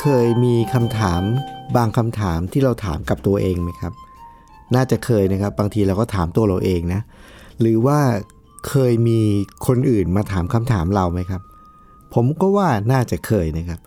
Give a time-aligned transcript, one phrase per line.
[0.00, 1.22] เคยมีคำถาม
[1.76, 3.92] บางคำถามที่เราถามกับตัวเองไหมครับ
[4.74, 7.00] น่าจะเคยนะครับ บางทีเราก็ถามตัวเราเองนะ
[7.60, 7.98] หรือว่า
[8.68, 9.20] เคยมี
[9.66, 11.42] คนอื่นมาถามคำถามเราไหมครับ
[12.14, 13.80] ผมก็ว่าน่าจะเคยนะครับ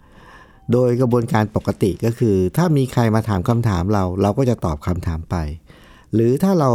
[0.71, 5.35] โดยกระบวนการปกติก็คือ ถ้ามีใครมาถามคำถามเรา เราก็จะตอบคำถามไป
[6.13, 6.71] หรือถ้าเรา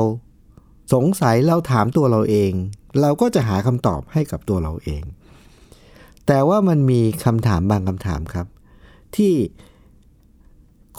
[0.95, 2.53] สงสัยเราถามตัวเราเอง
[3.01, 5.03] เราก็จะหาคำตอบให้กับตัวเราเอง
[6.27, 8.47] แต่ว่ามันมีคำถามบางคำถามครับ
[9.17, 9.35] ที่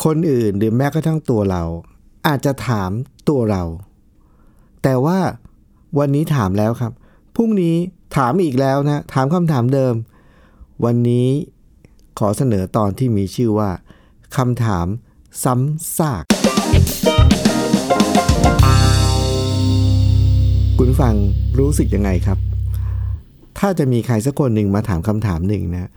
[0.03, 1.63] คนอื่นหรือแม้กระทั่งตัวเรา
[2.27, 2.91] อาจจะถาม
[3.29, 3.63] ตัวเรา
[4.83, 5.19] แต่ว่า
[5.99, 6.93] วันนี้ถามแล้วครับ
[7.35, 7.75] พรุ่งนี้
[8.17, 9.93] ถามอีกแล้วนะถามคำถามเดิม
[10.85, 11.27] วันนี้
[12.19, 13.69] ขอเสนอตอนที่มีชื่อว่า
[14.37, 14.87] คำถาม
[15.43, 16.23] ซ้ำซาก
[20.77, 21.15] คุณฟัง
[21.59, 22.37] รู้สึกยังไงครับ
[23.59, 25.89] ถ้าจะมีใครสักคนหนึ่งมาถามคำถามหนึ่งนะ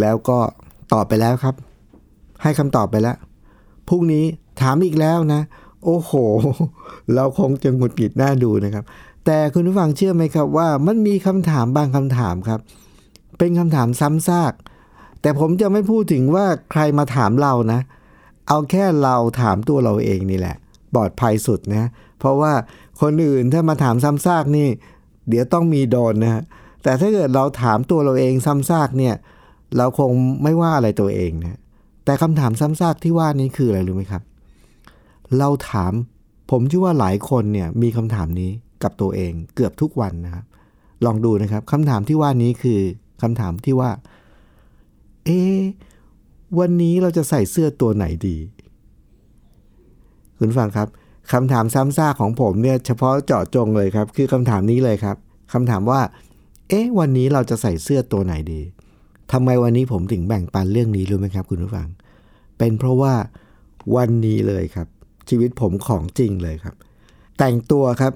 [0.00, 0.38] แล้วก็
[0.92, 1.54] ตอบไปแล้วครับ
[2.42, 3.16] ให้คำตอบไปแล้ว
[3.88, 4.24] พรุ่งนี้
[4.60, 5.42] ถามอีกแล้วนะ
[5.84, 6.12] โอ้โห
[7.14, 8.84] เราคงจะหงุดหงิดหน้าดูนะครับ
[9.26, 12.60] แต่คุณผู้ฟังเชื่อไหมครับว่า มันมีคำถามบางคำถามครับ
[13.38, 14.52] เป็นคำถามซ้ำซาก
[15.22, 17.80] แต่ผมจะไม่พูดถึงว่าใครมาถามเรานะ
[18.48, 20.56] เอาแค่เราถามตัวเราเองนี่แหละ
[20.94, 22.52] ปลอดภัยสุดนะ เพราะว่า
[23.00, 24.68] คนอื่นถ้ามาถามซ้ำซากนี่
[25.28, 26.42] เดี๋ยวต้องมีโดนนะฮะ
[26.82, 29.14] แต่ถ้าเกิดเราถามตัวเราเองซ้ำซากเนี่ย
[29.76, 30.10] เราคง
[30.42, 31.60] ไม่ว่าอะไรตัวเองนะ
[32.04, 34.22] แต่คำถามซ้ำซากที่ว่านี้คืออะไรรู้ไหมครับ
[35.38, 35.92] เราถาม
[36.50, 38.50] ผมเชื่อว่าหลายคนเนี่ยมีคำถามนี้
[38.82, 40.44] กับตัวเองเกือบทุกวันนะครับ
[41.04, 42.80] ลองดูนะครับคำถามที่ว่านี้คือ
[43.22, 43.90] คำถามที่ว่า
[45.24, 45.62] เอะ
[46.58, 48.36] วันนี้เราจะใส่เสื้อตัวไหนดี
[50.38, 50.88] คุณฟังครับ
[51.32, 55.16] คำถามซ้ำซากของผมเนี่ยเฉพาะเจาะจงเลยครับ คือคำถามนี้เลยครับ
[55.52, 56.00] คำถามว่า
[56.68, 58.60] เอ๊ะวันนี้เราจะใส่เสื้อตัวไหนดี
[59.32, 61.88] ทำไมวันนี้ผมถึงแบ่งปันเรื่องนี้รู้ไหมครับ คุณผู้ฟัง
[62.58, 63.14] เป็นเพราะว่า
[63.96, 64.86] วันนี้เลยครับ
[65.28, 66.74] ชีวิตผมของจริงเลยครับ
[67.38, 68.12] แต่งตัวครับ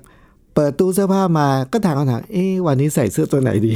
[0.55, 3.75] เปิดตู้เสื้อผ้ามาก็ถามคำถามเอ๊วันนี้ใส่เสื้อตัวไหนดี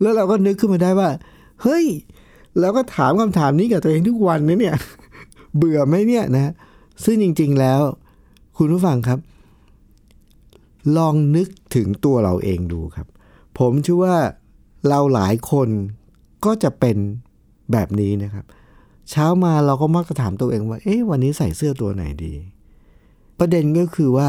[0.00, 1.08] แล้วเราก็นึกขึ้นมาได้ว่า
[1.62, 1.84] เฮ้ย
[2.60, 4.76] เราก็ถามคำถามนี้กับตัวเองทุกวันนะเนี่ย
[5.56, 6.52] เบื่อไหมเนี่ยนะ
[7.04, 7.80] ซึ่งจริง ๆแล้ว
[8.58, 9.18] คุณผู้ฟังครับ
[10.96, 13.06] ลองนึกถึงตัวเราเองดูครับ
[13.58, 14.16] ผมเชื่อว่า
[14.88, 15.68] เราหลายคน
[16.46, 16.96] ก็จะเป็น
[17.72, 18.44] แบบนี้นะครับ
[19.10, 22.32] เช้ามาเราก็มักจะถามตัวเองว่า เอ๊ะวันนี้ใส่เสื้อตัวไหนดี
[23.38, 24.28] ประเด็นก็คือว่า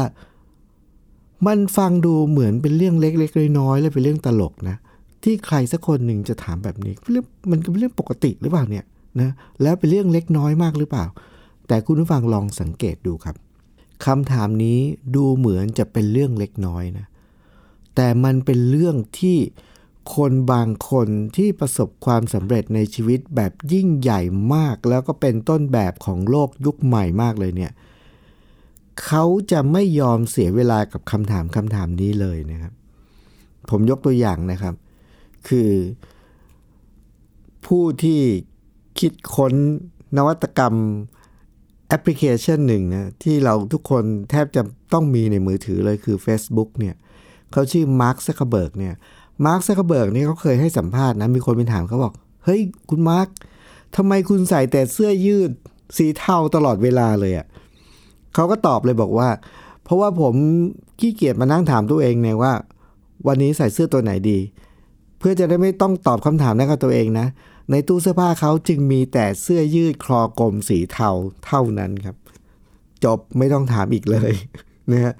[1.46, 4.76] มันฟังดูเหมือนเป็นเรื่องเล็กๆน้อยๆและเป็นเรื่องตลกนะ
[5.22, 8.84] ที่ใครสักคนหนึ่งจะถามแบบนี้เรื่องมันเป็นเรื่องปกติหรือเปล่าเนี่ย
[9.20, 9.30] นะ
[9.62, 11.04] แล้วเป็นเรื่องเล็กน้อยมากหรือเปล่า
[11.68, 13.36] แต่คุณผู้ฟังลองสังเกตดูครับ
[14.04, 14.78] คำถามนี้
[15.16, 17.06] ดูเหมือนจะเป็นเรื่องเล็กน้อยนะ
[17.96, 19.38] แต่มันเป็นเรื่องที่
[20.14, 24.20] คนบางคนที่ประสบความสำเร็จในชีวิตแบบยิ่งใหญ่
[24.54, 27.72] มาก แล้วก็เป็นต้นแบบของโลกยุคใหม่มากเลยเนี่ย
[29.04, 32.72] เขาจะไม่ยอมเสียเวลากับคำถามคำถามนี้เลยนะครับ
[33.70, 34.74] ผมยกตัวอย่างนะครับ
[35.48, 35.70] คือ
[37.66, 38.20] ผู้ที่
[39.00, 39.52] คิดค้น
[40.16, 40.74] นวัตกรรม
[41.88, 46.94] แอปพลิเคชันหนึ่งนะที่เราทุกคนแทบจะต้องมีในมือถือเลยคือ Facebook เนี่ย
[47.52, 48.94] เขาชื่อมาร์คซักเคอร์เบิร์กเนี่ย
[49.44, 52.12] มาร์คซักเคอร์เบิร์กนี่เขาเคยให้สัมภาษณ์นะ มีคนไปถามเขาบอก
[52.44, 52.60] เฮ้ย
[52.90, 53.26] คุณมาร์ค
[53.96, 55.50] ทำไมคุณใส่แต่เสื้อยืด
[55.96, 57.46] สีเทาตลอดเวลาเลยอะ่ะ
[58.34, 59.28] เขาก็ตอบเลยบอกว่า
[59.84, 60.34] เพราะว่าผม
[61.00, 62.52] ขี้เกียจมานั่งถามตัวเองเนี่ยว่า
[63.26, 64.38] วันนี้ใส่เสื้อตัวไหนดี
[65.18, 67.26] เพื่อจะได้ไม่ต้องตอบคำถามนั้นกับตัวเองนะ
[67.70, 71.10] ในตู้เสื้อผ้าเขาจึงมีแต่เสื้อยืดคลอกลมสีเทา
[71.46, 72.16] เท่านั้นครับ
[73.04, 74.32] จบไม่ต้องถามอีกเลย
[74.92, 75.14] นะฮะ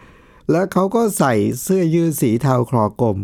[0.51, 3.19] แล้วเขาก็ใส่เสื้อยืดสีเทาคลอกลม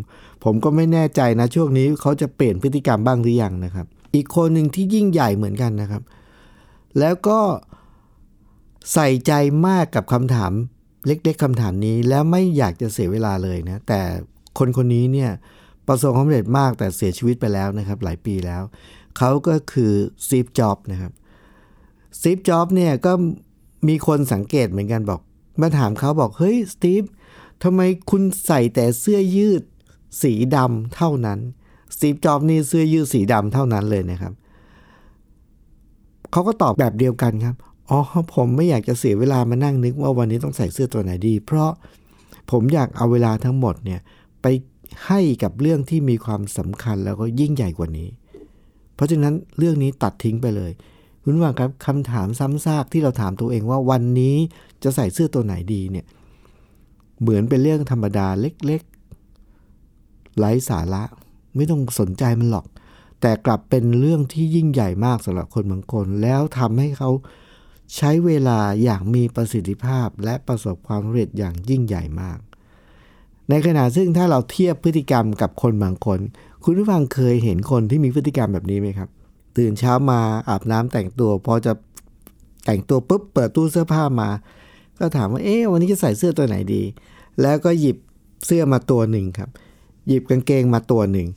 [0.44, 6.02] ผมก็ไม่แน่ใจนะช่วงนี้เขาจะเปลี่ยนพฤติกรรมบ้างหรือยังนะครับ อีกคนหนึ่งที่ยิ่งใหญ่เหมือนกันนะครับ
[7.00, 7.40] แล้วก็
[8.92, 9.32] ใส่ใจ
[9.66, 10.52] มากกับคำถาม
[11.06, 14.00] เล็กๆคำถามนี้แล้วไม่อยากจะเสียเวลาเลยนะ แต่
[14.58, 15.30] คนคนนี้เนี่ย
[15.86, 18.62] ประสบความสำเร็จมากแต่เสียชีวิตไปแล้วนะครับ หลายปีแล้ว
[19.18, 19.92] เขาก็คือ
[20.28, 21.12] ซีฟจ็อบนะครับ
[22.20, 23.12] ซีฟจ็อบเนี่ยก็
[23.88, 25.20] มีคนสังเกตเหมือนกันบอก
[25.60, 27.02] มาถามเขาบอกเฮ้ยสตีฟ
[27.62, 27.80] ทำไม
[28.10, 29.62] คุณใส่แต่เสื้อยืด
[30.22, 31.38] สีดำเท่านั้น
[31.94, 34.32] สตีฟจ็อบนี่เสื้อยืดสีดำเท่านั้นเลยนะครับ
[36.30, 37.56] เขาก็ตอบแบบเดียวกันครับ
[37.90, 38.00] อ๋อ
[38.34, 41.70] ผมไม่อยากจะเสียเวลามานั่งนึกว่าวันนี้ต้องใส่เสื้อตัวไหนดี เพราะ
[42.50, 44.00] ผมอยากเอาเวลาทั้งหมดเนี่ย
[44.42, 44.46] ไป
[45.06, 48.08] ให้กับเรื่องที่มีความสำคัญแล้วก็ยิ่งใหญ่กว่านี้
[48.94, 50.72] เพราะฉะนั้นเรื่องนี้ตัดทิ้งไปเลย
[51.22, 54.36] คุณว่าครับคำถามซ้ำซากที่เราถามตัวเองว่าวันนี้
[54.84, 56.06] จะใส่เสื้อตัวไหนดีเนี่ย
[57.20, 61.02] เหมือนเป็นเรื่องธรรมดาเล็กๆไร้สาระ
[61.54, 62.66] ไม่ต้องสนใจมันหรอก
[63.20, 67.10] แต่กลับเป็นเรื่องที่ยิ่งใหญ่มากสำหรับคนบางคน แล้วทำให้เขา
[67.96, 72.38] ใช้เวลาอย่างมีประสิทธิภาพและประสบความสำเร็จอย่างยิ่งใหญ่มาก
[73.48, 76.20] ในขณะซึ่งถ้าเราเทียบพฤติกรรมกับคนบางคน
[76.64, 79.08] คุณผู้ฟังเคยเห็นคนที่มีพฤติกรรมแบบนี้ไหมครับ
[79.56, 81.72] ตื่นเช้ามาอาบน้ำแต่งตัว พอจะ
[82.66, 84.28] แต่งตัวปุ๊บเปิดตู้เสื้อผ้ามา
[84.98, 86.82] ก็ถามว่าเอ๊ะวันนี้จะใส่เสื้อตัวไหนดี
[87.42, 87.96] แล้วก็หยิบ
[88.46, 89.50] เสื้อมาตัวหนึ่งครับ
[90.08, 91.28] หยิบกางเกงมาตัวหนึ่ง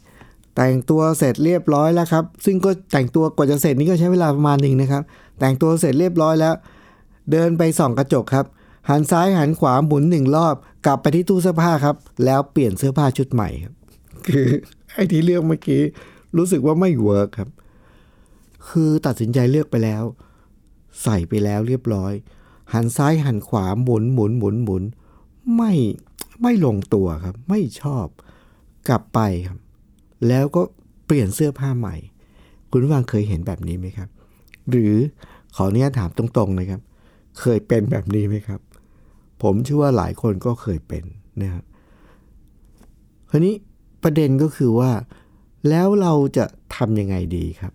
[0.55, 5.03] แต่งตัวเสร็จเรียบร้อยแล้วครับ ซึ่งก็แต่งตัวกว่าจะเสร็จนี่ก็ใช้เวลาประมาณหนึ่งนะครับ
[5.39, 6.53] แต่งตัวเสร็จเรียบร้อยแล้ว
[7.31, 8.45] เดินไปส่องกระจกครับ
[8.89, 10.55] หันซ้ายหันขวาหมุนหนึ่งรอบ
[10.85, 11.95] กลับไปที่ตู้เสื้อผ้าครับ
[12.25, 13.73] แล้วเปลี่ยนเสื้อผ้าชุดใหม่ครับ
[14.27, 14.47] คือ
[14.93, 15.81] ไอ้ที่เลือกเมื่อกี้
[16.37, 17.49] รู้สึกว่าไม่เวิร์กครับ
[18.69, 20.03] คือตัดสินใจเลือกไปแล้ว
[21.03, 22.13] ใส่ไปแล้วเรียบร้อย
[22.73, 24.83] หันซ้ายหันขวาหมุนหมุนหมุนหมุน
[25.55, 25.73] ไม่
[26.41, 28.07] ไม่ลงตัวครับ ไม่ชอบ
[28.87, 29.59] กลับไปครับ
[30.27, 30.61] แล้วก็
[31.05, 31.95] เปลี่ยนเสื้อผ้าใหม่
[32.71, 34.09] คุณผู้ฟังเคยเห็นแบบนี้ไหมครับ
[34.69, 34.93] หรือ
[35.55, 36.81] ขออนุญาตถามตรงๆนะครับ
[37.39, 38.59] เคยเป็นแบบนี้ไหมครับ
[39.41, 41.03] ผมเชื่อว่าหลายคนก็เคยเป็น
[41.41, 41.63] นะครับ
[43.29, 43.55] คราวนี้
[44.03, 44.91] ประเด็นก็คือว่า
[45.69, 47.73] แล้วเราจะทำยังไงดีครับ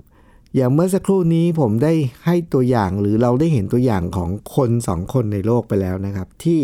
[0.57, 1.93] อย่างเมื่อสักครู่นี้ผมได้
[2.27, 6.61] ให้ตัวอย่างหรือเราได้เห็นตัวอย่างของคนสองคนในโลกไปแล้วนะครับ ที่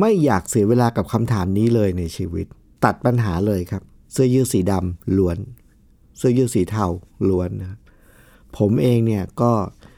[0.00, 2.46] ไม่อยากเสียเวลากับคำถามนี้เลยในชีวิต
[2.84, 3.82] ตัดปัญหาเลยครับ
[4.12, 5.38] เสื้อยืดสีดำล้วน
[6.18, 6.86] เสื้อยืดสีเทา
[7.28, 7.78] ล้วนนะครับ
[8.58, 9.50] ผมเองเนี่ยก็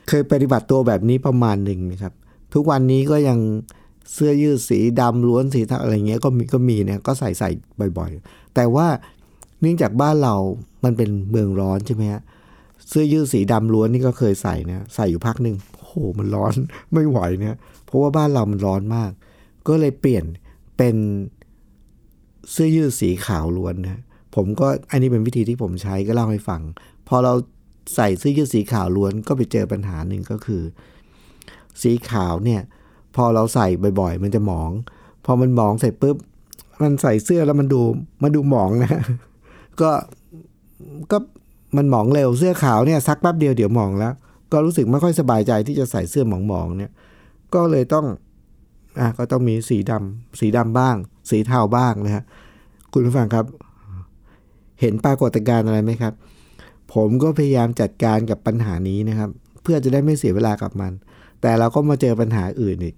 [0.09, 2.13] เคยปฏิบัติตัวแบบนี้ประมาณหนึ่งนะครับ
[2.55, 3.39] ทุกวันนี้ก็ยัง
[4.13, 7.51] เสื้อยืดสีดำล้วนสีเทาอะไรเงี้ยก็มีก็มีเนี่ยก็ใส่ใส่
[7.99, 8.87] บ่อยๆ แต่ว่า
[9.61, 10.35] เนื่องจากบ้านเรา
[10.85, 16.55] มันเป็นเมืองร้อนใช่ไหมฮะเเสื้อยืดสีดำล้วนนี่ก็เคยใส่นะใส่อยู่พักหนึ่งโอ้โหมันร้อน
[16.93, 19.11] ไม่ไหวเนี่ยเพราะว่าบ้านเรามันร้อนมาก
[19.69, 20.25] ก็เลยเปลี่ยน
[20.77, 20.97] เป็น
[22.53, 24.01] เสื้อยืดสีขาวล้วนนะ
[24.35, 26.63] ผมก็อันนี้เป็นวิธีที่ผมใช้ก็เล่าให้ฟัง
[27.09, 27.35] พอเรา
[27.95, 30.63] ใส่เสื้อยืดสีขาวล้วนก็ไปเจอปัญหาหนึ่งก็คือ
[31.83, 32.63] สีขาวเนี่ย
[33.17, 33.67] พอเราใส่
[34.01, 34.71] บ่อย ๆ มันจะหมอง
[35.25, 36.17] พอมันหมองเสร็จปุ๊บ
[36.83, 37.81] มันใส่เสื้อแล้วมันดู
[38.23, 39.03] มันดูหมองนะ
[39.81, 39.91] ก็
[41.13, 41.19] ก็
[41.77, 44.13] มันหมองเร็วเสื้อขาวเนี่ยซักแป๊บเดียวเดี๋ยวหมองแล้ว
[44.53, 46.91] ก็รู้สึกไม่ค่อยสบายใจที่จะใส่เสื้อหมองๆเนี่ย
[47.55, 48.07] ก็เลยต้อง
[48.99, 50.97] อะก็ต้องมีสีดำสีดำบ้าง
[51.31, 52.25] สีเทาบ้างนะฮะ
[52.93, 53.45] คุณผู้ฟังครับ
[54.81, 56.13] เห็นปรากฏการณ์อะไรไหมครับ
[56.95, 59.31] ผมก็พยายามจัดการกับปัญหานี้นะครับ
[59.63, 60.93] เพื่อจะได้ไม่เสียเวลากับมัน
[61.41, 62.95] แต่เราก็มาเจอปัญหาอื่นอีก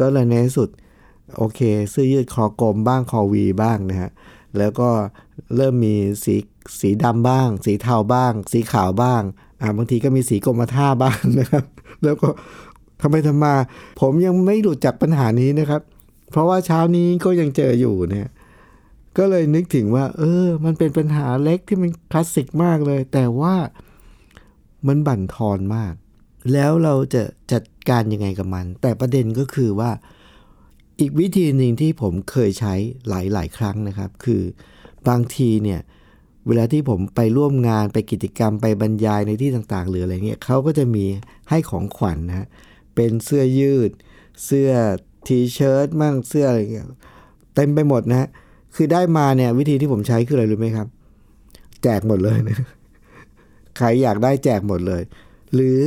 [0.00, 0.68] ก็เลยในที่สุด
[1.36, 4.10] โอเค เสื้อยืดคอกลมบ้างคอวีบ้างนะฮะ
[4.58, 4.90] แล้วก็
[5.56, 5.94] เริ่มมี
[6.24, 6.34] สี
[6.80, 9.22] สีดำบ้าง สีเทาบ้าง สีขาวบ้าง
[9.60, 11.64] อ่าบางทีก็มีสีกรมท่าบ้างนะครับ
[12.04, 12.28] แล้วก็
[13.02, 13.54] ทำไมทำมา
[14.00, 15.82] ผมยังไม่หลุดจากปัญหานี้นะครับ
[16.30, 18.28] เพราะว่าเช้านี้ก็ยังเจออยู่เนี่ย
[19.18, 23.54] ก็เลยนึกถึงว่า เออ มันเป็นปัญหาเล็กที่มันคลาสสิกมากเลย แต่ว่า
[24.86, 25.94] มันบั่นทอนมาก
[26.52, 29.90] แล้วเราจะจัดการยังไงกับมัน แต่ประเด็นก็คือว่า
[31.00, 32.74] อีกวิธีหนึ่งที่ผมเคยใช้
[33.08, 34.42] หลาย ๆ ครั้งนะครับ คือ
[35.08, 35.80] บางทีเนี่ย
[36.46, 41.04] เวลาที่ผมไปร่วมงานไปกิจกรรมไปบรรยายในที่ต่างๆ หรืออะไรเงี้ยเขาก็จะมี
[41.50, 42.46] ให้ของขวัญนะฮะ
[42.94, 43.90] เป็นเสื้อยืด
[44.44, 44.70] เสื้อ
[45.26, 46.86] ทีเชิ้ตมั่งเสื้ออะไรเงี้ย
[47.54, 48.28] เต็มไปหมดนะฮะ
[48.74, 50.86] คือได้มาเนี่ยวิธีที่ผมใช้คืออะไรรู้ไหมครับ
[51.82, 52.58] แจกหมดเลยนะ
[53.78, 55.02] ใครอยากได้แจกหมดเลย
[55.54, 55.80] หรือ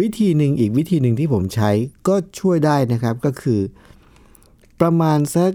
[0.00, 1.70] วิธีหนึ่งอีกวิธีหนึ่งที่ผมใช้
[2.08, 3.60] ก็ช่วยได้นะครับก็คือ
[4.80, 5.52] ประมาณสัก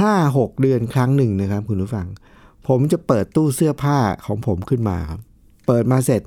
[0.00, 2.06] ห้าหกเดือนครั้งหนึ่งนะครับ คุณผู้ฟัง
[2.68, 5.20] ผมจะเปิดตู้เสื้อผ้าของผมขึ้นมาครับ
[5.66, 6.22] เปิดมาเสร็จ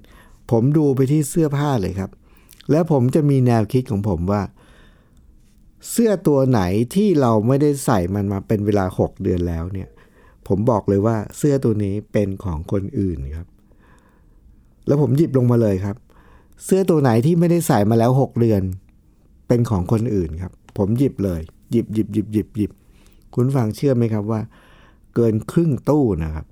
[0.52, 2.12] ผมดูไปที่เสื้อผ้าเลยครับ
[2.72, 4.42] แล้วผมจะมีแนวคิดของผมว่า
[5.92, 6.62] เสื้อตัวไหน
[6.96, 9.90] ที่เราไม่ได้ใส่มันมาเป็นเวลา 6 เดือนแล้วเนี่ย
[10.48, 13.48] ผมบอกเลยว่าเสื้อตัวนี้เป็นของคนอื่นครับ
[14.88, 15.96] แล้วผมหยิบลงมาเลยครับ
[16.66, 18.62] เสื้อตัวไหนที่ไม่ได้ใส่มาแล้ว 6 เดือน
[19.48, 22.72] เป็นของคนอื่นครับ ผมหยิบเลย หยิบหยิบหยิบหยิบหยิบ
[23.34, 24.42] คุณฟังเชื่อไหมครับว่า
[25.16, 26.46] เกินครึ่งตู้นะครับ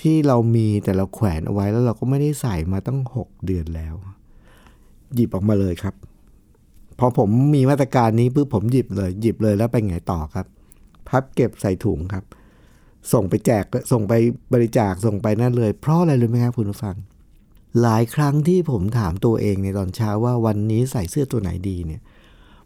[0.00, 3.94] ที่เรามีแต่เราแขวนเอาไว้แล้วเราก็ไม่ได้ใส่มาตั้ง 6 เดือนแล้ว
[5.14, 5.94] หยิบออกมาเลยครับ
[6.98, 10.46] พอผมมีมาตรการนี้ปุ๊บผมหยิบเลย หยิบเลยแล้วไปไงต่อครับ
[11.08, 12.24] พับเก็บใส่ถุงครับ
[13.12, 14.12] ส่งไปแจกส่งไป
[14.52, 16.96] บริจาคส่งไปนั่นเลย เพราะอะไรรู้ไหมครับคุณผู้ฟัง
[17.82, 22.00] หลายครั้งที่ผมถามตัวเองในตอนเช้าว่าวันนี้ใส่เสื้อตัวไหนดีเนี่ย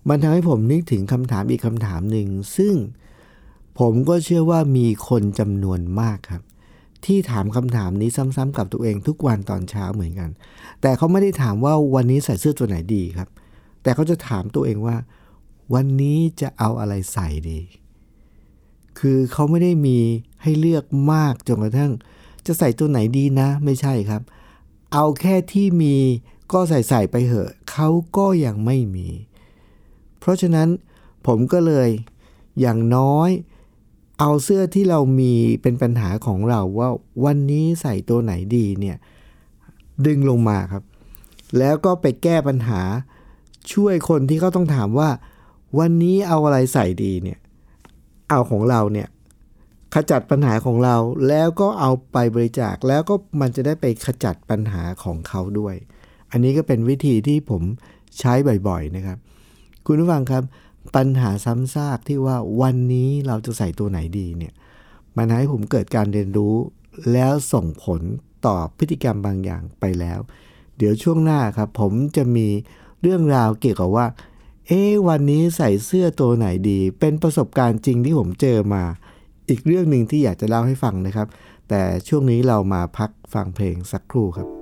[0.09, 2.75] มันทำให้ผมนึกถึงคำถามอีกคำถามหนึ่ง ซึ่ง
[3.79, 6.43] ผมก็เชื่อว่ามีคนจำนวนมากครับ
[7.05, 10.31] ที่ถามคำถามนี้ซ้ำๆกับตัวเองทุกวันตอนเช้าเหมือนกัน
[10.81, 13.29] แต่เขาไม่ได้ถามว่าวันนี้ใส่เสื้อตัวไหนดีครับ
[13.83, 14.97] แต่เขาจะถามตัวเองว่า
[15.75, 17.61] วันนี้จะเอาอะไรใส่ดี
[18.99, 19.99] คือเขาไม่ได้มี
[20.43, 21.93] ให้เลือกมากจนกระทั่ง
[22.47, 24.23] จะใส่ตัวไหนดีนะ ไม่ใช่ครับ
[24.93, 25.97] เอาแค่ที่มี
[26.53, 29.09] ก็ใส่ใส่ไปเหอะเขาก็ยังไม่มี
[30.21, 30.69] เพราะฉะนั้น
[31.27, 31.89] ผมก็เลย
[32.61, 33.31] อย่างน้อย
[34.21, 36.89] เอาเสื้อที่เรามีเป็นปัญหาของเราว่า
[37.25, 38.97] วันนี้ใส่ตัวไหนดีเนี่ย
[40.07, 40.83] ดึงลงมาครับ
[41.59, 42.83] แล้วก็ไปแก้ปัญหา
[43.73, 45.11] ช่วยคนที่เขาต้องถามว่า
[45.79, 47.39] วันนี้เอาอะไรใส่ดีเนี่ย
[48.31, 49.09] เอาของเราเนี่ย
[49.95, 50.97] ขจัดปัญหาของเรา
[51.29, 55.75] แล้วก็เอาไปบริจาคแล้วก็มันจะได้ไปขจัดปัญหาของเขาด้วย
[56.31, 57.63] อันนี้ก็เป็นวิธีที่ผม
[58.19, 58.33] ใช้
[58.69, 59.19] บ่อยๆนะครับ
[59.87, 60.43] คุณผู้ฟังครับ
[60.97, 64.53] ปัญหาซ้ำซากที่ว่าวันนี้เราจะใส่ตัวไหนดีเนี่ย
[65.17, 66.55] มันให้ผมเกิดการเรียนรู้
[67.13, 68.01] แล้วส่งผล
[68.47, 70.19] ต่อพฤติกรรมบางอย่างไปแล้ว
[70.77, 72.49] เดี๋ยวช่วงหน้าครับ ผมจะมี
[73.03, 74.07] เรื่องราวเกี่ยวกับว่า
[74.67, 78.83] เอ๊วันนี้ใส่เสื้อตัวไหนดี เป็นประสบการณ์จริงที่ผมเจอมา
[79.49, 81.29] อีกเรื่องหนึ่งที่อยากจะเล่าให้ฟังนะครับ
[81.69, 84.60] แต่ช่วงนี้เรามาพักฟังเพลงสักครู่ครับ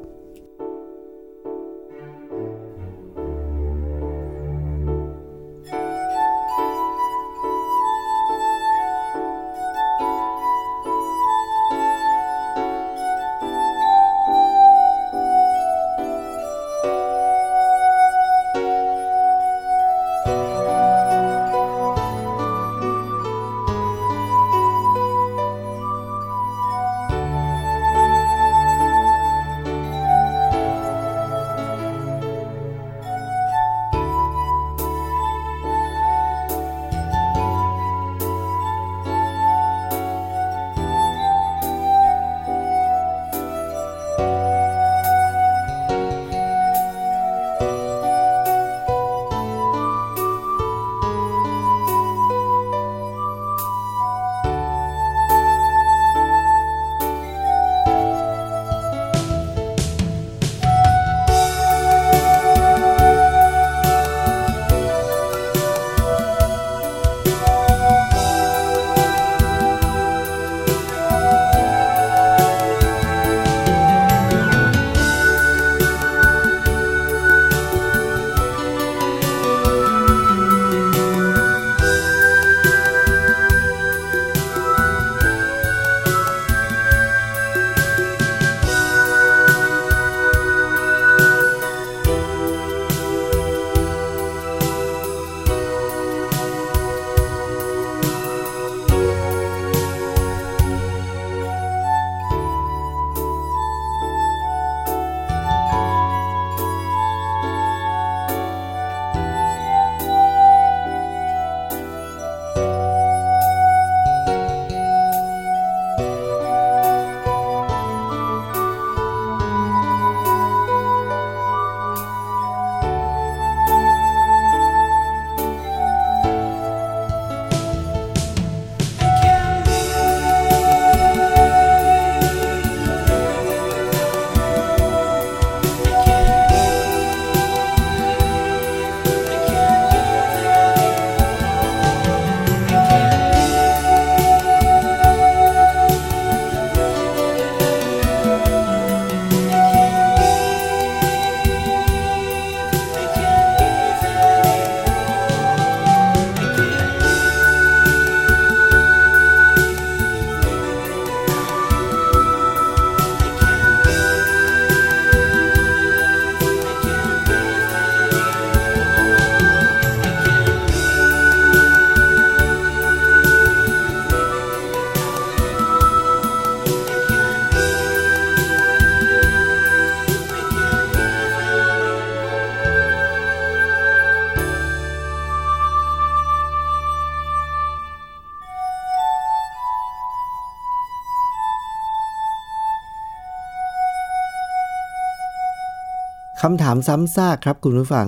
[196.43, 198.07] คำถามซ้ำซากครับคุณผู้ฟัง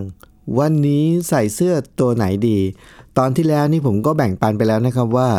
[0.58, 2.58] วันนี้ใส่เสื้อตัวไหนดี
[3.18, 5.30] ตอนที่แล้วนี่ผมก็แบ่งปันไปแล้วนะครับว่า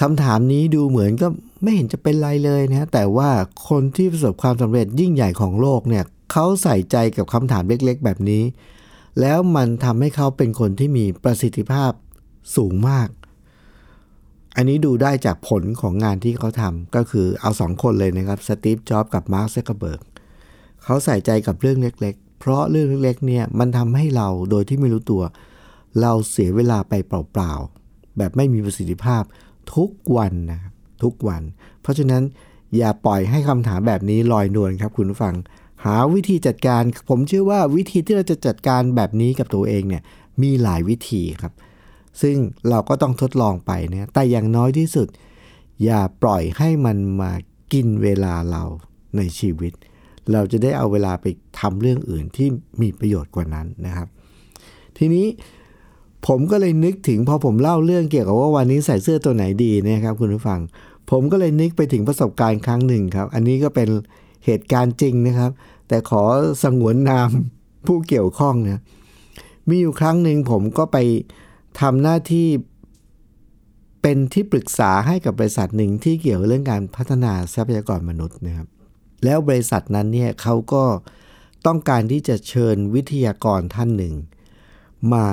[0.00, 1.26] คำถามนี้ดูเหมือนก็
[1.62, 3.30] ไม่เห็นจะเป็นไรเลยนะแต่ว่า
[3.68, 8.42] คนที่ประสบความสำเร็จยิ่งใหญ่ของโลกเนี่ยเขาใส่ใจกับคำถามเล็กๆ แบบนี้
[9.20, 11.92] แล้วมันทำให้เขาเป็นคนที่มีประสิทธิภาพ
[12.56, 13.08] สูงมาก
[14.56, 20.00] อันนี้ดูได้จากผลของงานที่เขาทำก็คือเอาสองคนเลยนะครับสตีฟจ็อบส์กับมาร์ค ซักเคอร์เบิร์ก
[20.84, 25.22] เขาใส่ใจกับเรื่องเล็กๆ เพราะเรื่องเล็กๆเนี่ยมันทำให้เราโดยที่ไม่รู้ตัว
[26.00, 29.22] เราเสียเวลาไปเปล่าๆ แบบไม่มีประสิทธิภาพ
[29.74, 31.42] ทุกวันนะครับทุกวัน
[31.82, 32.22] เพราะฉะนั้น
[32.76, 35.34] อย่าปล่อยให้คำถามแบบนี้ลอยนวลครับคุณผู้ฟัง
[35.84, 40.02] หาวิธีจัดการ ผมเชื่อว่าวิธีที่เราจะจัดการแบบนี้กับตัวเองเนี่ย
[40.42, 41.52] มีหลายวิธีครับ
[42.22, 42.36] ซึ่ง
[42.68, 45.08] เราก็ต้องทดลองไปนะแต่อย่างน้อยที่สุด
[45.84, 47.32] อย่าปล่อยให้มันมา
[47.72, 48.62] กินเวลาเรา
[49.16, 49.72] ในชีวิต
[50.32, 51.26] เราจะได้เอาเวลาไป
[51.60, 52.48] ทำเรื่องอื่นที่
[52.80, 54.08] มีประโยชน์กว่านั้นนะครับ
[54.98, 55.26] ทีนี้
[56.26, 60.60] ผมก็เลยนึกถึงพอผมเล่าเรื่องเกี่ยวกับว่าวันนี้ใส่เสื้อตัวไหนดีนะครับ คุณผู้ฟัง
[61.10, 63.88] ผมก็เลยนึกไปถึงประสบการณ์ครั้งหนึ่งครับ อันนี้ก็เป็น
[64.46, 65.50] เหตุการณ์จริงนะครับ
[65.88, 66.22] แต่ขอ
[66.62, 67.28] สงวนนาม
[67.86, 68.82] ผู้เกี่ยวข้องนะ
[69.68, 70.96] มีอยู่ครั้งหนึ่งผมก็ไป
[71.80, 72.48] ทำหน้าที่
[74.02, 78.68] เป็นที่ปรึกษาให้กับบริษัทหนึ่งที่เกี่ยวเรื่องการพัฒนาทรัพยากรมนุษย์นะครับ
[79.24, 80.84] แล้วบริษัทนั้นเนี่ยเขาก็
[81.66, 84.14] ต้องการที่จะเชิญวิทยากรท่านหนึ่ง
[85.14, 85.26] มา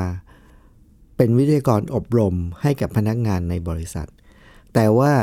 [1.17, 4.07] เป็นวิทยากรอบรมให้กับพนักงานในบริษัท
[4.73, 5.13] แต่ว่า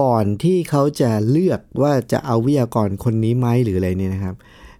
[0.00, 4.34] ก่อนที่เขาจะเลือกว่าจะเอาวิทยากรคนนี้ไหมหรืออะไรเนี่ยนะครับ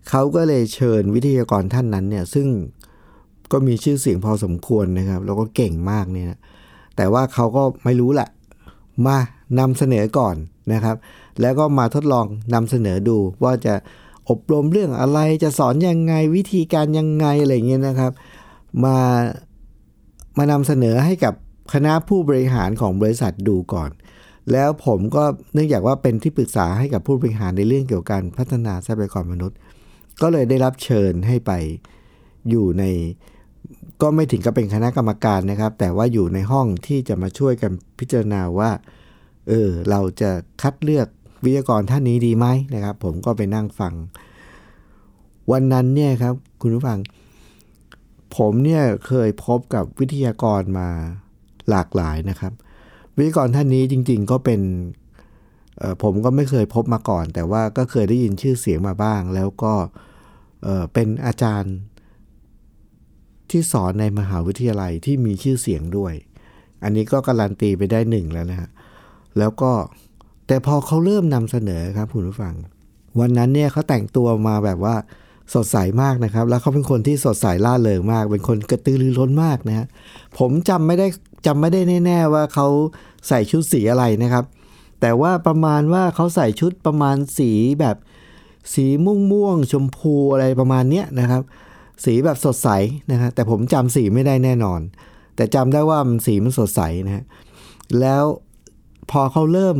[0.08, 2.46] เขาก็เลยเชิญวิทยากรท่านนั้นเนี่ยซึ่ง
[3.52, 6.40] ก็มีชื่อเสียงพอสมควรนะครับ แล้วก็เก่งมากเนี่ยนะ
[6.96, 8.28] แต่ว่าเขาก็ไม่รู้แหละ
[9.06, 9.16] มา
[9.58, 10.36] นำเสนอก่อน
[10.72, 10.96] นะครับ
[11.40, 13.74] แล้วก็มาทดลองนำเสนอดูว่าจะ
[14.30, 18.12] อบรมเรื่องอะไรจะสอนยังไงวิธีการยังไงอะไรเงี้ยนะครับ
[18.84, 18.98] มา
[20.38, 21.34] มานำเสนอให้กับ
[21.72, 23.90] คณะผู้บริหารของบริษัทดูก่อน
[24.52, 29.58] แล้วผมก็เนื่องจากว่าเป็นที่ปรึกษาให้กับผู้บริหารในเรื่องเกี่ยวกับการพัฒนาทรัพยากรมนุษย์
[30.22, 31.52] ก็เลยได้รับเชิญให้ไป
[32.50, 32.84] อยู่ใน
[34.02, 38.70] ก็ไม่ถึงกับเป็นคณะกรรมการนะครับ แต่ว่าอยู่ในห้องที่จะมาช่วยกันพิจารณาว่า
[39.48, 40.30] เออเราจะ
[40.62, 41.08] คัดเลือก
[41.44, 43.94] วิทยากรท่านนี้ดีไหมนะครับ ผมก็ไปนั่งฟัง
[45.52, 46.98] วันนั้นเนี่ยครับ คุณผู้ฟัง
[48.36, 50.88] ผมเนี่ยเคยพบกับวิทยากรมา
[51.70, 52.52] หลากหลายนะครับ
[53.16, 54.60] วิทยากรท่านนี้จริง ๆ ก็เป็น
[56.02, 59.74] ผมก็ไม่เคยพบมาก่อน แต่ว่าก็เคยได้ยินชื่อเสียงมาบ้าง แล้วก็
[60.92, 61.74] เป็นอาจารย์
[63.50, 66.14] ที่สอนในมหาวิทยาลัยที่มีชื่อเสียงด้วย
[66.82, 68.70] อันนี้ก็การันตีไปได้หนึ่งแล้วนะฮะ
[69.38, 69.72] แล้วก็
[70.46, 72.54] แต่พอเขาเริ่มนำเสนอครับคุณผู้ฟัง
[73.20, 74.94] วันนั้นเนี่ยเขาแต่งตัวมาแบบว่า
[75.54, 79.86] สดใสมากนะครับ แล้วเขาเป็นคนที่สดใสล่าเริงมาก เป็นคนกระตือรือร้นมากนะฮะ
[80.38, 81.06] ผมจำไม่ได้
[81.46, 82.66] จำไม่ได้แน่ๆว่าเขา
[83.28, 84.44] ใส่ชุดสีอะไรนะครับ
[85.00, 87.96] แต่ว่าประมาณว่าเขาใส่ชุดประมาณสีแบบ
[88.74, 91.42] สีม่วงม่วงชมพูอะไรประมาณเนี้ยนะครับ
[92.04, 92.68] สีแบบสดใส
[93.10, 94.80] นะฮะแต่ผมจำสีไม่ได้แน่นอน
[95.36, 97.24] แต่จำได้ว่ามันสีมันสดใสนะฮะ
[98.00, 98.24] แล้ว
[99.12, 99.78] พอเขาเริ่ม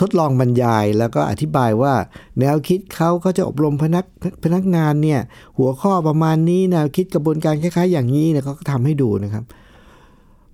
[0.00, 1.94] ทดลองบรรยายแล้วก็อธิบายว่า
[2.40, 4.04] แนวคิดเขาเขาจะอบรมพนัก
[4.44, 5.20] พนักงานเนี่ย
[5.58, 9.44] หัวข้อประมาณนี้แนวคิดกระบวนการคล้ายๆ อย่างนี้เนี่ยเขาก็ทำให้ดูนะครับ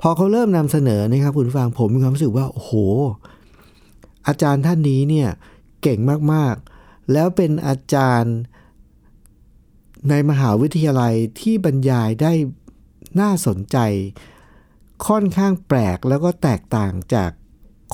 [0.01, 2.73] พอเขาเริ่มนำเสนอนะครับคุณฟังผมมีความรู้สึกว่าโอ้โห
[4.27, 5.29] อาจารย์ท่านนี้เนี่ย
[5.83, 5.99] เก่ง
[6.33, 8.37] มากๆ แล้วเป็นอาจารย์
[10.11, 12.33] ในมหาวิทยาลัยที่บรรยายได้
[13.21, 13.77] น่าสนใจ
[15.07, 17.31] ค่อนข้างแปลกแล้วก็แตกต่างจาก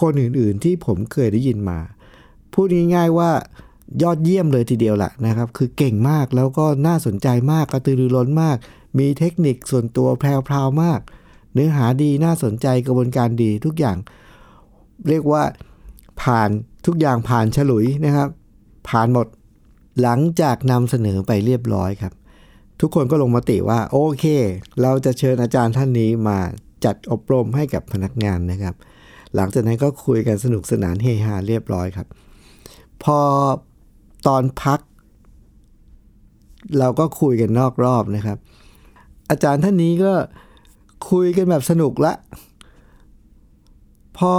[0.00, 1.78] คนอื่นๆที่ผมเคยได้ยินมา
[2.52, 3.30] พูดง่ายๆว่า
[4.02, 8.56] ยอดเยี่ยมเลยทีเดียวแหละนะครับ คือเก่งมากแล้วก็น่าสนใจมากกระตือรือร้นมาก
[8.98, 11.00] มีเทคนิคส่วนตัวแพรวๆมาก
[11.54, 13.96] เนื้อหาดีน่าสนใจกระบวนการดีทุกอย่าง
[15.08, 15.42] เรียกว่า
[16.22, 16.50] ผ่าน
[16.86, 18.28] ทุกอย่างผ่านฉลุยนะครับ
[18.88, 19.26] ผ่านหมด
[20.02, 22.12] หลังจากนำเสนอไปเรียบร้อยครับ
[22.80, 24.24] ทุกคนก็ลงมติว่าโอเค
[24.82, 26.38] เราจะเชิญอาจารย์ท่านนี้มา
[26.84, 28.74] จัดอบรมให้กับพนักงานนะครับ
[29.34, 32.06] หลังจากนั้นก็คุยกันสนุกสนานเฮฮาเรียบร้อยครับ
[33.04, 33.18] พอ
[34.26, 34.80] ตอนพัก
[36.78, 38.38] เราก็คุยกันนอกรอบนะครับ
[39.30, 40.12] อาจารย์ท่านนี้ก็
[41.10, 42.12] คุยกันแบบสนุกละ
[44.18, 44.32] พอ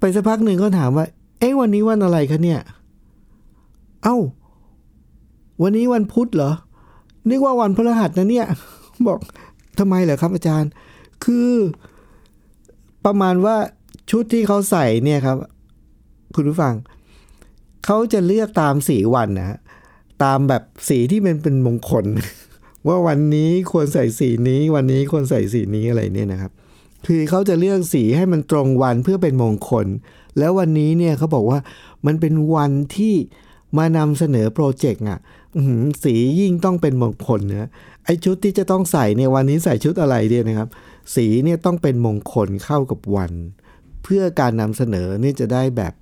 [0.00, 1.06] ไปสักพักหนึ่งก็ถามว่า
[1.38, 2.60] เอ้วันนี้วันอะไรคะเนี่ย
[4.04, 4.16] เอา้า
[5.62, 6.52] วันนี้วันพุธเหรอ
[7.28, 8.46] นึกว่าวันพฤหัสนะเนี่ย
[9.06, 9.18] บอก
[9.78, 10.70] ทำไมเหรอครับอาจารย์
[11.24, 11.52] คือ
[13.04, 13.56] ประมาณว่า
[14.10, 15.36] ชุดที่เขาใส่เนี่ยครับ
[16.34, 16.74] คุณผู้ฟัง
[17.84, 19.58] เขาจะเลือกตามสีวันนะ
[20.24, 22.04] ตามแบบสีที่มันเป็นมงคล
[22.86, 26.52] ว่าวันนี้ควรใส่สีนี้ วันนี้ควรใส่สีนี้อะไรเนี่ยนะครับ
[27.06, 29.86] คือเขาจะเลือกสีให้มันตรงวันเพื่อเป็นมงคล
[30.38, 31.58] แล้ววันนี้เนี่ยเขาบอกว่า
[32.06, 33.14] มันเป็นวันที่
[33.78, 35.18] มานำเสนอโปรเจกต์อะ
[36.04, 37.70] สียิ่งต้องเป็นมงคลนะ
[38.04, 40.68] ไอชุดที่จะต้องใส่เนี่ยวันนี้ใส่ชุดอะไรเนี่ยนะครับ
[41.14, 43.32] สีเนี่ยต้องเป็นมงคลเข้ากับวัน
[44.04, 45.94] เพื่อการนำเสนอนี่จะได้แบบ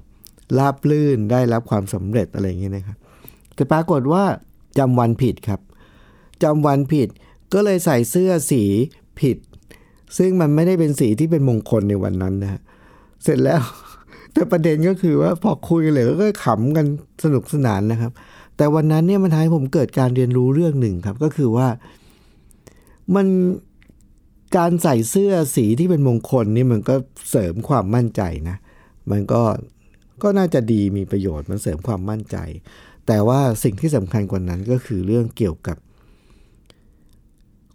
[0.58, 2.98] ราบลื่นได้รับความสำเร็จอะไรอย่างเงี้ยนะครับ
[3.54, 4.24] แต่ปรากฏว่า
[4.78, 5.60] จำวันผิดครับ
[6.42, 7.08] จำวันผิด
[7.52, 8.62] ก็เลยใส่เสื้อสี
[9.20, 9.36] ผิด
[10.18, 12.60] ซึ่งมันไม่ได้เป็นสีที่เป็นมงคลในวันนั้นนะ
[13.24, 13.62] เสร็จแล้ว
[14.32, 16.86] แต่ประเด็นก็คือว่าพอคุยกันเลยก็ขำกัน
[17.24, 18.12] สนุกสนานนะครับ
[18.56, 21.68] แต่วันนั้นเนี่ยมันทำให้ผมเกิดการเรียนรู้เรื่องหนึ่งครับ ก็คือว่า
[23.14, 23.26] มัน
[24.56, 26.94] การใส่เสื้อสีที่เป็นมงคลนี่มันก็
[27.30, 28.56] เสริมความมั่นใจนะ
[29.10, 29.42] มันก็
[30.22, 32.36] ก็น่าจะดีมีประโยชน์มันเสริมความมั่นใจ
[33.06, 35.78] แต่ว่าสิ่งที่สำคัญกว่านั้นก็คือเรื่องเกี่ยวกับ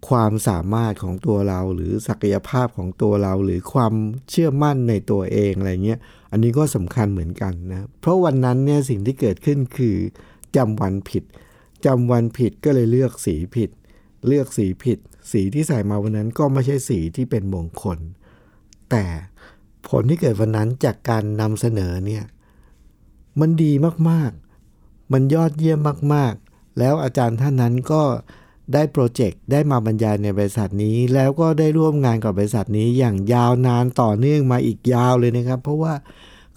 [0.08, 3.94] ความสามารถของตัวเราหรือศักยภาพของตัวเราหรือความ
[4.30, 9.96] เชื่อมั่นในตัวเองอะไรเงี้ย อันนี้ก็สำคัญเหมือนกันนะ เพราะวันนั้นเนี่ยสิ่งที่เกิดขึ้นคือ
[10.56, 11.24] จำวันผิด
[11.86, 13.70] จำวันผิดก็เลยเลือกสีผิด
[14.26, 14.98] เลือกสีผิด
[15.32, 17.98] สีที่ใส่มาวันนั้นก็ไม่ใช่สีที่เป็นมงคล
[18.90, 19.04] แต่
[19.88, 22.24] ผลที่เกิดวันนั้นจากการนำเสนอเนี่ย
[23.40, 23.72] มันดี
[24.10, 25.78] มากๆ มันยอดเยี่ยม
[26.14, 28.02] มากๆ แล้วอาจารย์ท่านนั้นก็
[28.72, 35.94] ได้โปรเจกต์ได้มาบรรยายในบริษัทนี้ แล้วก็ได้ร่วมงานกับบริษัทนี้อย่างยาวนานต่อเนื่องมาอีกยาวเลยนะครับ เพราะว่า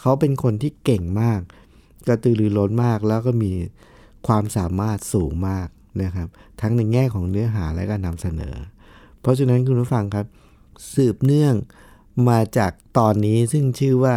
[0.02, 1.40] เขาเป็นคนที่เก่งมาก
[2.08, 3.52] กระตือรือร้นมากแล้วก็มี
[4.28, 5.68] ความสามารถสูงมาก
[6.02, 6.28] นะครับ
[6.62, 8.56] ทั้งในแง่ของเนื้อหาและการนำเสนอ
[9.22, 10.26] เพราะฉะนั้นคุณผู้ฟังครับ
[10.94, 11.56] สืบเนื่อง
[12.30, 14.16] มาจากตอนนี้ซึ่งชื่อว่า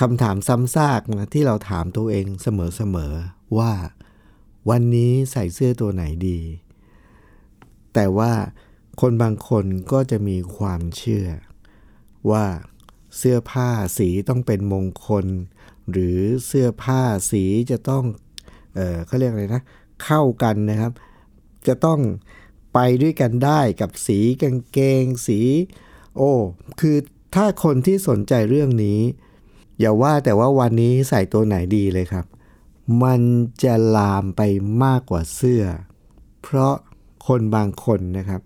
[0.00, 3.72] คำถามซ้ำซากนะที่เราถามตัวเองเสมอๆว่า
[4.70, 6.40] วันนี้ใส่เสื้อตัวไหนดี
[7.94, 8.32] แต่ว่า
[9.00, 11.26] คนบางคนก็จะมีความเชื่อ
[12.30, 12.44] ว่า
[13.16, 15.26] เสื้อผ้าสีต้องเป็นมงคล
[15.90, 17.00] หรือเสื้อผ้า
[17.30, 18.04] สีจะต้อง
[18.74, 19.62] เออเขาเรียกอะไรนะ
[20.04, 20.92] เข้ากันนะครับ
[21.66, 22.00] จะต้อง
[22.74, 25.40] ไปด้วยกันได้กับสีกางเกง สี
[26.16, 26.32] โอ้
[26.80, 26.96] คือ
[27.34, 29.00] ถ้าคนที่สนใจเรื่องนี้
[29.80, 32.26] อย่าว่าแต่ว่าวันนี้ใส่ตัวไหนดีเลยครับ
[33.02, 33.20] มัน
[33.62, 34.42] จะลามไป
[34.84, 35.64] มากกว่าเสื้อ
[36.42, 36.74] เพราะ
[37.26, 38.40] คนบางคนนะครับ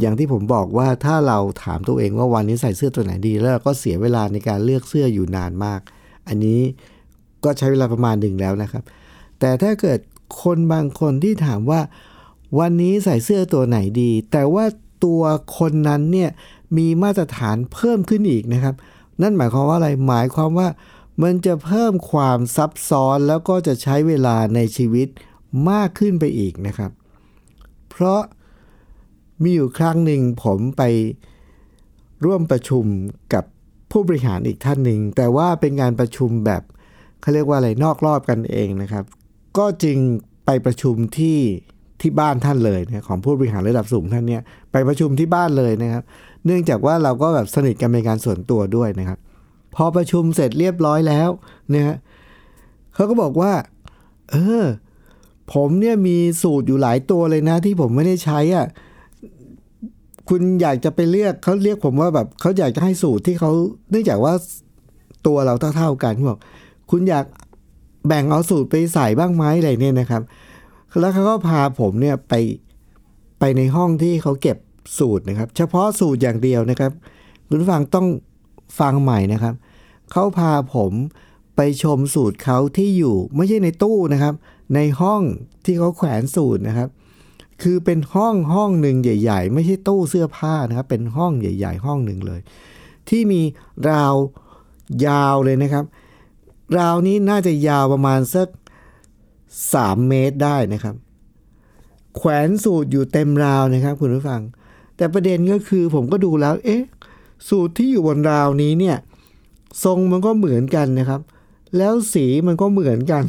[0.00, 5.80] อย่างที่ผมบอกว่าถ้าเราถามตัวเองว่าวันนี้ใส่เสื้อตัวไหนดี แล้วก็เสียเวลาในการเลือกเสื้ออยู่นานมาก
[6.28, 6.60] อันนี้
[7.44, 8.84] ก็ใช้เวลาประมาณหนึ่งแล้วนะครับ
[9.40, 9.98] แต่ถ้าเกิด
[10.42, 11.80] คนบางคนที่ถามว่า
[12.58, 14.64] วันนี้ใส่เสื้อตัวไหนดี แต่ว่า
[15.04, 15.22] ตัว
[15.58, 16.30] คนนั้นเนี่ย
[16.76, 18.74] มีมาตรฐานเพิ่มขึ้นอีกนะครับ
[19.22, 20.68] นั่นหมายความว่าอะไรหมายความว่า
[21.22, 25.08] มันจะเพิ่มความซับซ้อนแล้วก็จะใช้เวลาในชีวิต
[25.70, 26.90] มากขึ้นไปอีกนะครับ
[27.90, 28.20] เพราะ
[29.42, 30.82] มีอยู่ครั้งหนึ่งผมไป
[32.24, 32.84] ร่วมประชุม
[33.34, 33.44] กับ
[33.90, 36.62] ผู้บริหารอีกท่านหนึ่ง แต่ว่าเป็นการประชุมแบบ
[37.20, 39.04] เขาเรียกว่าอะไรนอกรอบกันเองนะครับ
[39.56, 39.98] ก็จึง
[40.44, 41.38] ไปประชุมที่
[42.00, 46.02] ที่บ้านท่านเลยนะของผู้บริหารระดับสูงท่านเนี่ยไปประชุมที่บ้านเลยนะครับ
[46.44, 49.18] เนื่องจากว่าเราก็แบบสนิทกันเป็นการส่วนตัวด้วยนะครับ
[49.74, 51.28] พอประชุมเสร็จเรียบร้อยแล้ว
[51.70, 51.96] เนะฮะ
[52.94, 53.52] เขาก็บอกว่า
[54.30, 54.64] เออ
[55.54, 58.66] ผมเนี่ยมีสูตรอยู่หลายตัวเลยนะ ที่ผมไม่ได้ใช้อะ
[60.28, 63.50] คุณอยากจะไปเรียกเขาเรียกผมว่าแบบเขาอยากจะให้สูตรที่เขา
[63.90, 64.34] เนื่องจากว่า
[65.26, 66.38] ตัวเราเท่าๆกันบอก
[66.90, 67.24] คุณอยาก
[68.08, 70.22] แบ่งเอาสูตรไปใส่บ้างไหมอะไรเนี่ยนะครับ
[71.00, 72.34] แล้วเขาก็พาผมเนี่ยไป
[73.38, 74.56] ไปในห้องที่เขาเก็บ
[74.98, 76.92] สูตรนะครับ เฉพาะสูตรอย่างเดียวนะครับ
[77.48, 78.06] คุณฟังต้อง
[78.80, 79.54] ฟังใหม่นะครับ
[80.12, 80.92] เขาพาผม
[81.56, 84.34] ไปชมสูตรเขาที่อยู่ไม่ใช่ในตู้นะครับ
[84.74, 85.22] ในห้อง
[85.64, 86.88] ที่เขาแขวนสูตรนะครับ
[87.62, 92.40] คือเป็นห้องห้องหนึ่งใหญ่ ๆ ไม่ใช่ตู้เสื้อผ้านะครับ เป็นห้องใหญ่ ๆ ห้องหนึ่งเลย
[93.08, 93.42] ที่มี
[93.90, 94.14] ราว
[95.06, 95.84] ยาวเลยนะครับ
[96.78, 98.48] ราวนี้น่าจะยาวประมาณสัก
[99.28, 100.94] 3 เมตรได้นะครับ
[102.16, 104.42] แขวนสูตรอยู่เต็มราวนะครับ คุณผู้ฟัง
[104.96, 106.82] แต่ประเด็นก็คือผมก็ดูแล้ว เอ๊ะ
[107.48, 108.96] สูตรที่อยู่บนราวนี้เนี่ย
[109.84, 111.20] ทรงมันก็เหมือนกันนะครับ
[111.76, 113.24] แล้วสีมันก็เหมือนกัน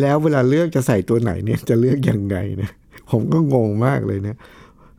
[0.00, 2.70] แล้วเวลาเลือกจะใส่ตัวไหนเนี่ยจะเลือกยังไงนะ
[3.10, 4.36] ผมก็งงมากเลยนะ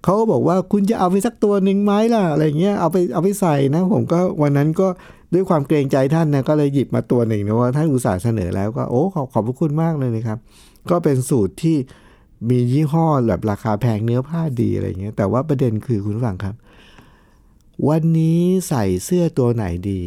[0.04, 4.88] เขาก็บอกว่าคุณจะเอาไปสักตัวหนึ่งไหมล่ะอะไรเงี้ยเอาไปเอาไปใส่นะ ผมก็วันนั้นก็
[5.34, 10.38] ด้วยความเกรงใจท่านนะก็เลยหยิบมาตัวหนึ่งนะว่าท่านอุตส่าห์เสนอแล้วก็โอ้ขอบขอบพระคุณมากเลยนะครับ
[10.90, 11.78] ก็เป็นสูตรที่
[12.50, 16.56] มียี่ห้อแบบราคาแพงเนื้อผ้าดีอะไรเงี้ยแต่ว่าประเด็นคือคุณฟังครับ
[17.88, 20.04] วันนี้ใส่เสื้อตัวไหนดี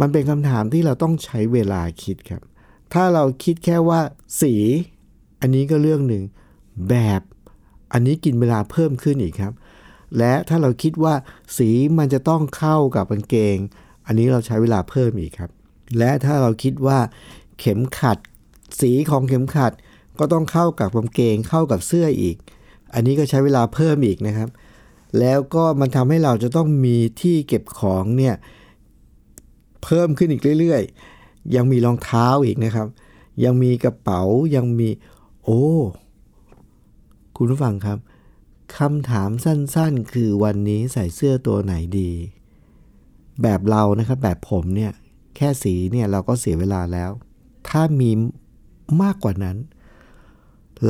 [0.00, 2.42] มันเป็นคำถามที่เราต้องใช้เวลาคิดครับ
[2.92, 4.00] ถ้าเราคิดแค่ว่า
[4.40, 4.54] สี
[5.40, 6.22] อันนี้ก็เรื่องหนึ่ง
[6.88, 7.22] แบบ
[7.92, 9.52] อันนี้กินเวลาเพิ่มขึ้นอีกครับ
[10.18, 11.14] และถ้าเราคิดว่า
[11.56, 13.56] สีมันจะต้องเข้ากับกางเกง
[14.06, 15.50] อันนี้เราใช้เวลาเพิ่มอีกครับ
[15.98, 16.98] และถ้าเราคิดว่า
[17.58, 18.18] เข็มขัด
[18.80, 19.72] สีของเข็มขัด
[20.18, 22.36] ก็ต้องเข้ากับกางเกงเข้ากับเสื้ออีก
[22.94, 24.48] อันนี้ก็ใช้เวลาเพิ่มอีกนะครับ
[25.18, 28.34] แล้วก็มันทำให้เราจะต้องมีที่เก็บของเนี่ย
[29.84, 32.86] เพิ่มขึ้นอีกเรื่อยๆ ยังมีรองเท้าอีกนะครับ
[33.44, 34.22] ยังมีกระเป๋า
[34.56, 34.88] ยังมี
[35.44, 35.62] โอ้
[37.36, 37.98] คุณผู้ฟังครับ
[38.76, 42.10] คำถามสั้นๆ คือวันนี้ใส่เสื้อตัวไหนดี
[43.42, 44.92] แบบเรานะครับแบบผมเนี่ย
[45.36, 47.10] แค่สีเนี่ยเราก็เสียเวลาแล้ว
[47.68, 48.10] ถ้ามี
[49.02, 49.56] มากกว่านั้น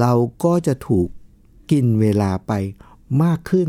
[0.01, 0.13] เรา
[0.45, 1.09] ก็จะถูก
[1.71, 2.53] กินเวลาไป
[3.25, 3.69] มากขึ้น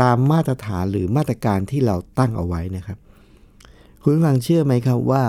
[0.00, 2.98] ตามมาตรฐานหรือมาตรการที่เราตั้งเอาไว้นะครับ
[4.02, 5.24] คุณฟังเชื่อไหมครับว่า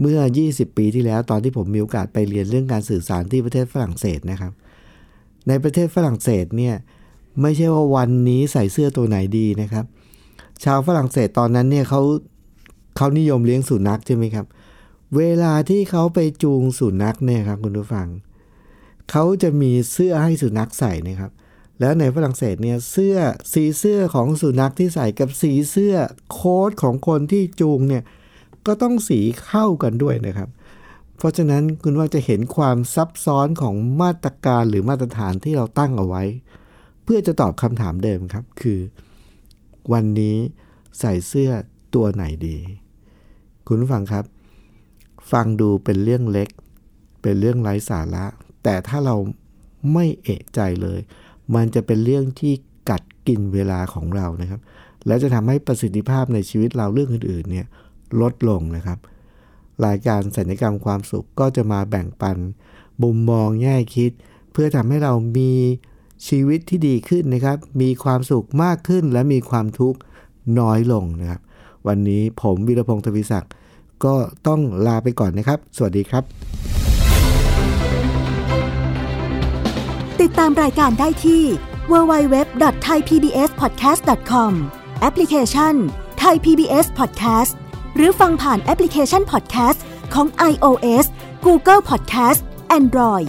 [0.00, 4.52] เมื่อ 20 ปีที่แล้วตอนที่ผมมีโอกาสไปเรียนเรื่องการสื่อสารที่ประเทศฝรั่งเศสนะครับ
[5.48, 6.74] ในประเทศฝรั่งเศสเนี่ย
[7.42, 9.84] ไม่ใช่ว่าวันนี้ใส่เสื้อตัวไหนดีนะครับ
[10.64, 12.00] ชาวฝรั่งเศสตอนนั้นเนี่ยเขา
[12.96, 14.46] เขานิยมเลี้ยงสุนัขใช่ไหมครับ
[15.16, 18.08] เวลาที่เขาไปจูงสุนัขเนี่ยครับคุณผู้ฟัง
[19.10, 21.32] เขาจะมีเสื้อให้สุนัขใส่นะครับ
[21.80, 23.16] แล้วในฝรั่งเศสเนี่ยเสื้อ
[23.52, 25.94] สีเสื้อของสุนัขที่ใส่กับสีเสื้อ
[26.32, 28.02] โค้ทของคนที่จูงเนี่ย
[28.66, 30.48] ก็ต้องสีเข้ากันด้วยนะครับ
[31.18, 36.22] เพราะฉะนั้นคุณว่าจะเห็นความซับซ้อนของมาตรการหรือมาตรฐานที่เราตั้งเอาไว้
[37.04, 38.80] เพื่อจะตอบคำถามเดิมครับ คือ
[39.92, 40.36] วันนี้
[41.00, 41.50] ใส่เสื้อ
[41.94, 42.56] ตัวไหนดี
[43.66, 44.24] คุณผู้ฟังครับ
[45.32, 46.48] ฟังดูเป็นเรื่องเล็ก
[47.22, 48.24] เป็นเรื่องไร้สาระ
[48.64, 49.16] แต่ถ้าเรา
[49.92, 51.00] ไม่เอะใจเลย
[51.54, 52.52] มันจะเป็นเรื่องที่
[52.90, 54.60] กัดกินเวลาของเรานะครับ
[55.06, 57.66] และจะทำให้ประสิทธิภาพในชีวิตเราเรื่องอื่นๆเนี่ย
[58.20, 58.98] ลดลงนะครับ
[59.86, 62.36] รายการสัญญกรรมความสุขก็จะมาแบ่งปัน
[63.02, 64.10] มุมมองแง่คิด
[64.52, 65.52] เพื่อทำให้เรามี
[66.28, 69.98] ชีวิตที่ดีขึ้นนะครับ มีความสุขมากขึ้นและมีความทุกข์
[70.58, 71.40] น้อยลงนะครับ
[71.86, 73.52] วันนี้ผมวีรพงศ์ทวีศักดิ์
[74.04, 74.14] ก็
[74.46, 76.22] ต้องลาไปก่อนนะครับ สวัสดีครับ
[80.20, 81.42] ติดตามรายการได้ที่
[81.92, 84.52] www.thaipbspodcast.com
[85.00, 85.74] แอปพลิเคชัน
[86.22, 87.52] Thai PBS Podcast
[87.96, 89.78] หรือฟังผ่านแอปพลิเคชัน Podcast
[90.14, 91.04] ของ iOS
[91.46, 92.40] Google Podcast
[92.78, 93.28] Android